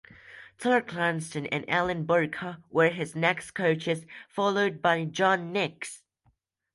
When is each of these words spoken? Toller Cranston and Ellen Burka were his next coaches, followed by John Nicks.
Toller 0.57 0.81
Cranston 0.81 1.45
and 1.45 1.63
Ellen 1.67 2.05
Burka 2.05 2.63
were 2.71 2.89
his 2.89 3.15
next 3.15 3.51
coaches, 3.51 4.03
followed 4.27 4.81
by 4.81 5.05
John 5.05 5.51
Nicks. 5.51 6.01